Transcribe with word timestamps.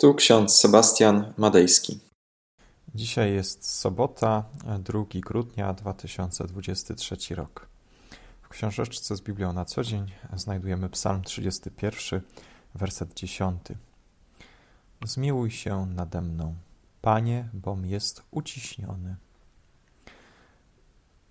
Tu 0.00 0.14
ksiądz 0.14 0.56
Sebastian 0.56 1.32
Madejski. 1.36 2.00
Dzisiaj 2.94 3.34
jest 3.34 3.64
sobota, 3.64 4.44
2 4.78 5.04
grudnia 5.12 5.72
2023 5.72 7.34
rok. 7.34 7.68
W 8.42 8.48
książeczce 8.48 9.16
z 9.16 9.20
Biblią 9.20 9.52
na 9.52 9.64
co 9.64 9.84
dzień 9.84 10.12
znajdujemy 10.36 10.88
Psalm 10.88 11.22
31, 11.22 12.20
werset 12.74 13.14
10. 13.14 13.62
Zmiłuj 15.04 15.50
się 15.50 15.86
nade 15.86 16.20
mną, 16.20 16.54
Panie, 17.02 17.48
bom 17.52 17.86
jest 17.86 18.22
uciśniony. 18.30 19.16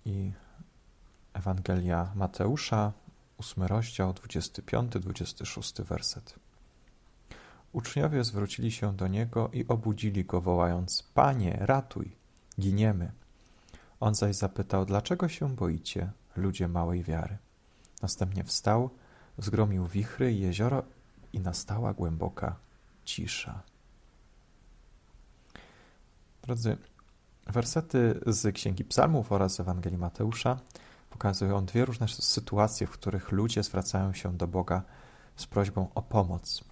I 0.04 0.32
Ewangelia 1.32 2.12
Mateusza, 2.14 2.92
8 3.38 3.64
rozdział, 3.64 4.12
25-26 4.12 5.84
werset. 5.84 6.47
Uczniowie 7.72 8.24
zwrócili 8.24 8.72
się 8.72 8.96
do 8.96 9.08
niego 9.08 9.50
i 9.52 9.66
obudzili 9.66 10.24
go, 10.24 10.40
wołając: 10.40 11.02
Panie, 11.14 11.58
ratuj, 11.60 12.16
giniemy. 12.60 13.12
On 14.00 14.14
zaś 14.14 14.36
zapytał: 14.36 14.84
Dlaczego 14.84 15.28
się 15.28 15.48
boicie, 15.48 16.10
ludzie 16.36 16.68
małej 16.68 17.02
wiary? 17.02 17.36
Następnie 18.02 18.44
wstał, 18.44 18.90
zgromił 19.38 19.86
wichry 19.86 20.32
i 20.32 20.40
jezioro, 20.40 20.82
i 21.32 21.40
nastała 21.40 21.94
głęboka 21.94 22.56
cisza. 23.04 23.62
Drodzy, 26.42 26.76
wersety 27.46 28.20
z 28.26 28.54
Księgi 28.54 28.84
Psalmów 28.84 29.32
oraz 29.32 29.60
Ewangelii 29.60 29.98
Mateusza 29.98 30.58
pokazują 31.10 31.64
dwie 31.64 31.84
różne 31.84 32.08
sytuacje, 32.08 32.86
w 32.86 32.90
których 32.90 33.32
ludzie 33.32 33.62
zwracają 33.62 34.12
się 34.12 34.36
do 34.36 34.46
Boga 34.46 34.82
z 35.36 35.46
prośbą 35.46 35.88
o 35.94 36.02
pomoc. 36.02 36.64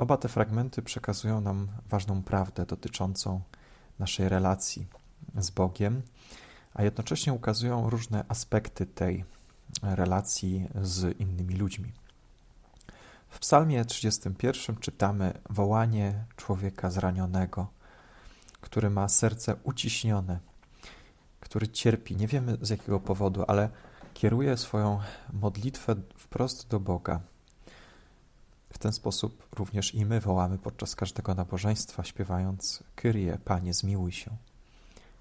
Oba 0.00 0.16
te 0.16 0.28
fragmenty 0.28 0.82
przekazują 0.82 1.40
nam 1.40 1.68
ważną 1.88 2.22
prawdę 2.22 2.66
dotyczącą 2.66 3.40
naszej 3.98 4.28
relacji 4.28 4.86
z 5.38 5.50
Bogiem, 5.50 6.02
a 6.74 6.82
jednocześnie 6.82 7.32
ukazują 7.32 7.90
różne 7.90 8.24
aspekty 8.28 8.86
tej 8.86 9.24
relacji 9.82 10.68
z 10.82 11.20
innymi 11.20 11.54
ludźmi. 11.54 11.92
W 13.28 13.38
Psalmie 13.38 13.84
31 13.84 14.76
czytamy 14.76 15.32
wołanie 15.50 16.24
człowieka 16.36 16.90
zranionego, 16.90 17.66
który 18.60 18.90
ma 18.90 19.08
serce 19.08 19.56
uciśnione, 19.62 20.38
który 21.40 21.68
cierpi, 21.68 22.16
nie 22.16 22.26
wiemy 22.26 22.58
z 22.60 22.70
jakiego 22.70 23.00
powodu, 23.00 23.44
ale 23.48 23.68
kieruje 24.14 24.56
swoją 24.56 25.00
modlitwę 25.32 25.96
wprost 26.16 26.68
do 26.68 26.80
Boga 26.80 27.20
ten 28.80 28.92
sposób 28.92 29.48
również 29.52 29.94
i 29.94 30.06
my 30.06 30.20
wołamy 30.20 30.58
podczas 30.58 30.96
każdego 30.96 31.34
nabożeństwa, 31.34 32.04
śpiewając 32.04 32.82
Kyrie, 32.94 33.38
Panie, 33.44 33.74
zmiłuj 33.74 34.12
się. 34.12 34.30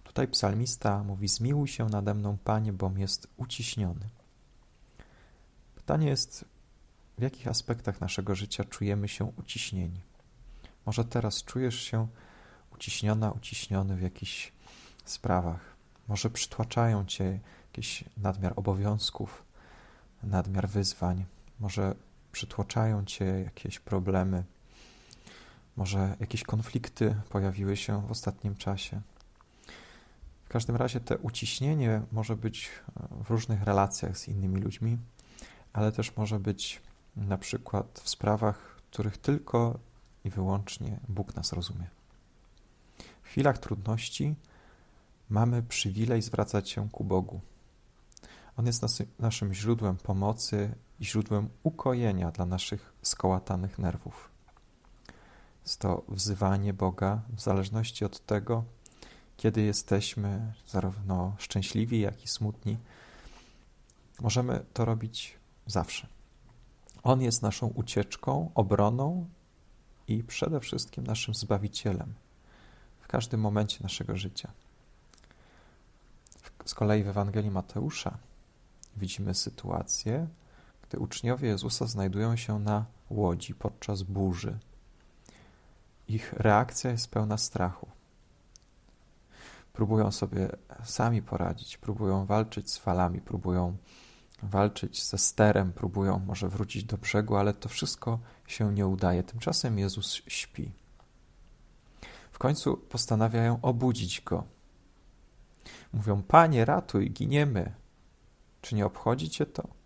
Tutaj 0.03 0.27
psalmista 0.27 1.03
mówi, 1.03 1.27
zmiłuj 1.27 1.67
się 1.67 1.89
nade 1.89 2.13
mną, 2.13 2.37
Panie, 2.43 2.73
bom 2.73 2.99
jest 2.99 3.27
uciśniony. 3.37 4.09
Pytanie 5.75 6.07
jest, 6.07 6.45
w 7.17 7.21
jakich 7.21 7.47
aspektach 7.47 8.01
naszego 8.01 8.35
życia 8.35 8.63
czujemy 8.63 9.07
się 9.07 9.25
uciśnieni? 9.25 10.01
Może 10.85 11.05
teraz 11.05 11.43
czujesz 11.43 11.81
się 11.81 12.07
uciśniona, 12.73 13.31
uciśniony 13.31 13.95
w 13.95 14.01
jakichś 14.01 14.51
sprawach. 15.05 15.75
Może 16.07 16.29
przytłaczają 16.29 17.05
cię 17.05 17.39
jakiś 17.67 18.03
nadmiar 18.17 18.53
obowiązków, 18.55 19.43
nadmiar 20.23 20.69
wyzwań. 20.69 21.25
Może 21.59 21.95
przytłaczają 22.31 23.05
cię 23.05 23.25
jakieś 23.25 23.79
problemy, 23.79 24.43
może 25.77 26.15
jakieś 26.19 26.43
konflikty 26.43 27.15
pojawiły 27.29 27.77
się 27.77 28.07
w 28.07 28.11
ostatnim 28.11 28.55
czasie. 28.55 29.01
W 30.45 30.49
każdym 30.49 30.75
razie 30.75 30.99
te 30.99 31.17
uciśnienie 31.17 32.01
może 32.11 32.35
być 32.35 32.69
w 33.23 33.29
różnych 33.29 33.63
relacjach 33.63 34.17
z 34.17 34.27
innymi 34.27 34.61
ludźmi, 34.61 34.97
ale 35.73 35.91
też 35.91 36.17
może 36.17 36.39
być 36.39 36.81
na 37.15 37.37
przykład 37.37 37.99
w 38.03 38.09
sprawach, 38.09 38.81
których 38.91 39.17
tylko 39.17 39.79
i 40.23 40.29
wyłącznie 40.29 40.99
Bóg 41.07 41.35
nas 41.35 41.53
rozumie. 41.53 41.87
W 43.23 43.27
chwilach 43.27 43.57
trudności 43.57 44.35
mamy 45.29 45.63
przywilej 45.63 46.21
zwracać 46.21 46.69
się 46.69 46.89
ku 46.89 47.03
Bogu. 47.03 47.41
On 48.57 48.65
jest 48.65 48.83
naszym 49.19 49.53
źródłem 49.53 49.97
pomocy 49.97 50.75
i 50.99 51.05
źródłem 51.05 51.49
ukojenia 51.63 52.31
dla 52.31 52.45
naszych 52.45 52.93
skołatanych 53.01 53.79
nerwów. 53.79 54.29
Jest 55.63 55.79
to 55.79 56.03
wzywanie 56.07 56.73
Boga 56.73 57.21
w 57.29 57.41
zależności 57.41 58.05
od 58.05 58.25
tego, 58.25 58.63
kiedy 59.37 59.61
jesteśmy 59.61 60.53
zarówno 60.67 61.35
szczęśliwi, 61.37 61.99
jak 61.99 62.23
i 62.23 62.27
smutni. 62.27 62.77
Możemy 64.21 64.65
to 64.73 64.85
robić 64.85 65.37
zawsze. 65.67 66.07
On 67.03 67.21
jest 67.21 67.41
naszą 67.41 67.67
ucieczką, 67.67 68.51
obroną 68.55 69.27
i 70.07 70.23
przede 70.23 70.59
wszystkim 70.59 71.07
naszym 71.07 71.33
zbawicielem 71.33 72.13
w 72.99 73.07
każdym 73.07 73.39
momencie 73.39 73.79
naszego 73.83 74.17
życia. 74.17 74.51
Z 76.65 76.73
kolei 76.73 77.03
w 77.03 77.07
Ewangelii 77.07 77.51
Mateusza 77.51 78.17
widzimy 78.97 79.33
sytuację, 79.33 80.27
gdy 80.89 80.99
uczniowie 80.99 81.47
Jezusa 81.47 81.87
znajdują 81.87 82.35
się 82.35 82.59
na 82.59 82.85
łodzi 83.09 83.55
podczas 83.55 84.03
burzy. 84.03 84.59
Ich 86.07 86.33
reakcja 86.33 86.91
jest 86.91 87.11
pełna 87.11 87.37
strachu. 87.37 87.87
Próbują 89.73 90.11
sobie 90.11 90.49
sami 90.83 91.21
poradzić, 91.21 91.77
próbują 91.77 92.25
walczyć 92.25 92.71
z 92.71 92.77
falami, 92.77 93.21
próbują 93.21 93.77
walczyć 94.43 95.03
ze 95.03 95.17
sterem, 95.17 95.73
próbują 95.73 96.19
może 96.19 96.49
wrócić 96.49 96.83
do 96.83 96.97
brzegu, 96.97 97.35
ale 97.35 97.53
to 97.53 97.69
wszystko 97.69 98.19
się 98.47 98.73
nie 98.73 98.87
udaje. 98.87 99.23
Tymczasem 99.23 99.79
Jezus 99.79 100.21
śpi. 100.27 100.71
W 102.31 102.37
końcu 102.37 102.77
postanawiają 102.77 103.59
obudzić 103.61 104.21
go. 104.21 104.43
Mówią: 105.93 106.23
Panie, 106.23 106.65
ratuj, 106.65 107.11
giniemy. 107.11 107.73
Czy 108.61 108.75
nie 108.75 108.85
obchodzi 108.85 109.29
cię 109.29 109.45
to? 109.45 109.78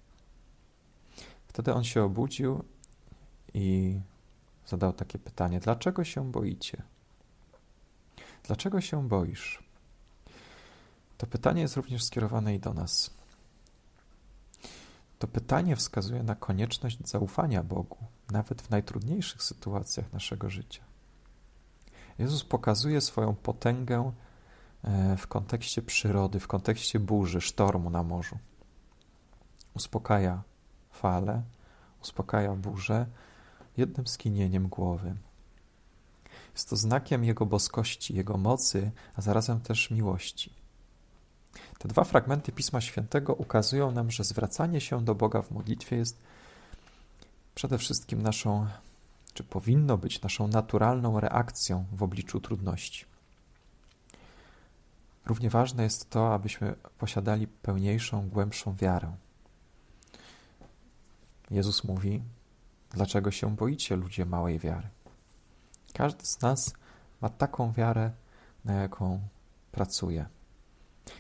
Wtedy 1.53 1.73
on 1.73 1.83
się 1.83 2.03
obudził 2.03 2.63
i 3.53 3.99
zadał 4.65 4.93
takie 4.93 5.19
pytanie: 5.19 5.59
Dlaczego 5.59 6.03
się 6.03 6.31
boicie? 6.31 6.83
Dlaczego 8.43 8.81
się 8.81 9.07
boisz? 9.07 9.63
To 11.17 11.27
pytanie 11.27 11.61
jest 11.61 11.75
również 11.75 12.03
skierowane 12.03 12.55
i 12.55 12.59
do 12.59 12.73
nas. 12.73 13.13
To 15.19 15.27
pytanie 15.27 15.75
wskazuje 15.75 16.23
na 16.23 16.35
konieczność 16.35 16.97
zaufania 17.07 17.63
Bogu, 17.63 17.97
nawet 18.31 18.61
w 18.61 18.69
najtrudniejszych 18.69 19.43
sytuacjach 19.43 20.13
naszego 20.13 20.49
życia. 20.49 20.83
Jezus 22.19 22.43
pokazuje 22.43 23.01
swoją 23.01 23.35
potęgę 23.35 24.11
e, 24.83 25.17
w 25.17 25.27
kontekście 25.27 25.81
przyrody, 25.81 26.39
w 26.39 26.47
kontekście 26.47 26.99
burzy, 26.99 27.41
sztormu 27.41 27.89
na 27.89 28.03
morzu. 28.03 28.37
Uspokaja 29.73 30.43
fale, 30.93 31.41
uspokaja 32.01 32.55
burzę 32.55 33.05
jednym 33.77 34.07
skinieniem 34.07 34.67
głowy. 34.67 35.15
Jest 36.53 36.69
to 36.69 36.75
znakiem 36.75 37.23
Jego 37.23 37.45
boskości, 37.45 38.15
Jego 38.15 38.37
mocy, 38.37 38.91
a 39.15 39.21
zarazem 39.21 39.61
też 39.61 39.91
miłości. 39.91 40.53
Te 41.77 41.87
dwa 41.87 42.03
fragmenty 42.03 42.51
Pisma 42.51 42.81
Świętego 42.81 43.33
ukazują 43.33 43.91
nam, 43.91 44.11
że 44.11 44.23
zwracanie 44.23 44.81
się 44.81 45.05
do 45.05 45.15
Boga 45.15 45.41
w 45.41 45.51
modlitwie 45.51 45.95
jest 45.95 46.21
przede 47.55 47.77
wszystkim 47.77 48.21
naszą, 48.21 48.67
czy 49.33 49.43
powinno 49.43 49.97
być 49.97 50.21
naszą 50.21 50.47
naturalną 50.47 51.19
reakcją 51.19 51.85
w 51.91 52.03
obliczu 52.03 52.39
trudności. 52.39 53.05
Równie 55.25 55.49
ważne 55.49 55.83
jest 55.83 56.09
to, 56.09 56.33
abyśmy 56.33 56.75
posiadali 56.97 57.47
pełniejszą, 57.47 58.29
głębszą 58.29 58.75
wiarę. 58.75 59.15
Jezus 61.53 61.83
mówi: 61.83 62.23
Dlaczego 62.89 63.31
się 63.31 63.55
boicie, 63.55 63.95
ludzie 63.95 64.25
małej 64.25 64.59
wiary? 64.59 64.87
Każdy 65.93 66.25
z 66.25 66.41
nas 66.41 66.73
ma 67.21 67.29
taką 67.29 67.71
wiarę, 67.71 68.11
na 68.65 68.73
jaką 68.73 69.19
pracuje. 69.71 70.25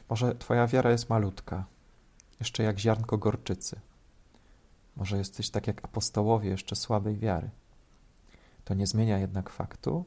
Może 0.09 0.35
Twoja 0.35 0.67
wiara 0.67 0.91
jest 0.91 1.09
malutka, 1.09 1.65
jeszcze 2.39 2.63
jak 2.63 2.79
ziarnko 2.79 3.17
gorczycy. 3.17 3.79
Może 4.95 5.17
jesteś 5.17 5.49
tak 5.49 5.67
jak 5.67 5.85
apostołowie, 5.85 6.49
jeszcze 6.49 6.75
słabej 6.75 7.17
wiary. 7.17 7.49
To 8.65 8.73
nie 8.73 8.87
zmienia 8.87 9.17
jednak 9.17 9.49
faktu, 9.49 10.05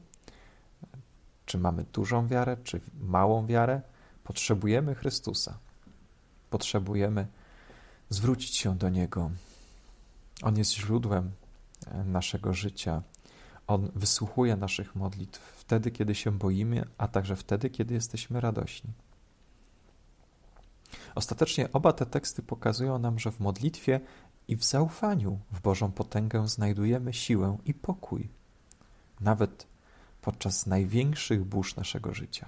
czy 1.47 1.59
mamy 1.59 1.85
dużą 1.93 2.27
wiarę, 2.27 2.57
czy 2.65 2.81
małą 3.01 3.47
wiarę. 3.47 3.83
Potrzebujemy 4.25 4.95
Chrystusa. 4.95 5.59
Potrzebujemy 6.51 7.27
zwrócić 8.09 8.57
się 8.57 8.79
do 8.79 8.89
Niego, 8.89 9.31
on 10.43 10.59
jest 10.59 10.73
źródłem 10.73 11.31
e, 11.87 12.05
naszego 12.05 12.53
życia. 12.55 13.03
On 13.67 13.91
wysłuchuje 13.95 14.57
naszych 14.57 14.95
modlitw 14.95 15.41
wtedy, 15.41 15.91
kiedy 15.91 16.15
się 16.15 16.33
boimy, 16.33 16.85
a 16.99 17.09
także 17.09 17.37
wtedy, 17.37 17.71
kiedy 17.71 17.95
jesteśmy 17.95 18.41
radośni. 18.41 18.91
Ostatecznie 21.15 21.73
oba 21.73 21.93
te 21.93 22.07
teksty 22.07 22.43
pokazują 22.43 22.99
nam, 22.99 23.19
że 23.19 23.33
w 23.33 23.41
modlitwie 23.41 24.01
i 24.49 24.57
w 24.57 24.65
zaufaniu 24.65 25.39
w 25.53 25.61
Bożą 25.61 25.93
potęgę 25.93 26.49
znajdujemy 26.49 27.13
siłę 27.13 27.59
i 27.65 27.75
pokój, 27.75 28.29
nawet 29.21 29.67
podczas 30.23 30.67
największych 30.67 31.45
burz 31.45 31.77
naszego 31.77 32.15
życia. 32.15 32.47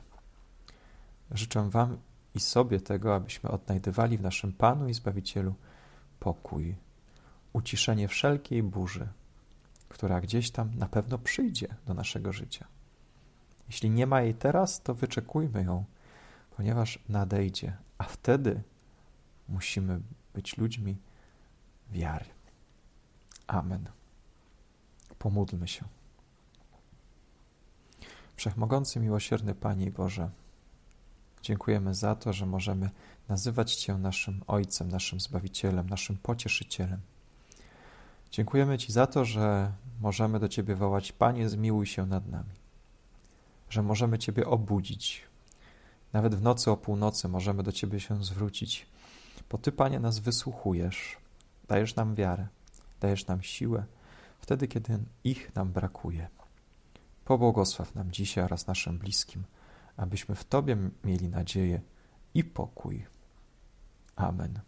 Życzę 1.31 1.71
Wam 1.71 1.99
i 2.35 2.41
sobie 2.41 2.81
tego, 2.81 3.15
abyśmy 3.15 3.51
odnajdywali 3.51 4.19
w 4.19 4.23
naszym 4.23 4.53
Panu 4.53 4.89
i 4.89 4.95
Zbawicielu 4.95 5.55
pokój, 6.21 6.75
uciszenie 7.59 8.09
wszelkiej 8.09 8.63
burzy, 8.63 9.09
która 9.89 10.21
gdzieś 10.21 10.51
tam 10.51 10.75
na 10.75 10.89
pewno 10.89 11.19
przyjdzie 11.19 11.69
do 11.87 11.95
naszego 11.95 12.33
życia. 12.33 12.67
Jeśli 13.67 13.91
nie 13.91 14.07
ma 14.07 14.23
jej 14.23 14.35
teraz, 14.35 14.83
to 14.83 14.95
wyczekujmy 14.95 15.65
ją, 15.65 15.85
ponieważ 16.57 16.99
nadejdzie, 17.09 17.77
a 17.99 18.05
wtedy 18.05 18.63
musimy 19.49 20.01
być 20.35 20.57
ludźmi 20.59 20.97
wiary. 21.91 22.25
Amen. 23.47 23.89
Pomódlmy 25.19 25.69
się. 25.69 25.85
Wszechmogący, 28.37 29.01
miłosierny 29.01 29.55
Panie 29.55 29.91
Boże, 29.91 30.31
dziękujemy 31.43 31.95
za 31.95 32.15
to, 32.15 32.33
że 32.33 32.47
możemy 32.47 32.91
nazywać 33.29 33.75
Cię 33.75 33.95
naszym 33.95 34.43
Ojcem, 34.47 34.89
naszym 34.89 35.21
Zbawicielem, 35.21 35.89
naszym 35.89 36.17
Pocieszycielem. 36.17 37.01
Dziękujemy 38.31 38.79
Ci 38.79 38.93
za 38.93 39.07
to, 39.07 39.25
że 39.25 39.73
możemy 40.01 40.41
do 40.41 40.49
Ciebie 40.49 40.75
wołać: 40.75 41.13
Panie, 41.13 41.49
zmiłuj 41.49 41.87
się 41.87 42.07
nad 42.07 42.29
nami, 42.29 42.55
że 43.71 43.83
możemy 43.83 44.19
Ciebie 44.19 44.47
obudzić. 44.47 45.29
Nawet 46.13 46.35
w 46.35 46.43
nocy 46.43 46.71
o 46.71 46.77
północy 46.77 47.29
możemy 47.29 47.63
do 47.63 47.73
Ciebie 47.73 48.01
się 48.01 48.25
zwrócić, 48.25 48.87
bo 49.51 49.59
Ty, 49.59 49.73
Panie, 49.73 50.01
nas 50.01 50.19
wysłuchujesz, 50.19 51.17
dajesz 51.69 51.97
nam 51.97 52.15
wiarę, 52.15 52.47
dajesz 53.01 53.27
nam 53.27 53.43
siłę, 53.43 53.85
wtedy, 54.41 54.69
kiedy 54.69 54.99
ich 55.25 55.55
nam 55.55 55.73
brakuje. 55.73 56.29
Pobłogosław 57.25 57.95
nam 57.95 58.11
dzisiaj 58.11 58.45
oraz 58.45 58.67
naszym 58.67 58.99
bliskim, 58.99 59.45
abyśmy 59.97 60.35
w 60.35 60.45
Tobie 60.45 60.77
mieli 61.05 61.29
nadzieję 61.29 61.81
i 62.35 62.45
pokój. 62.45 63.07
Amen. 64.17 64.68